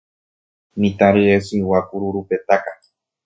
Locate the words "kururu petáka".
1.87-2.71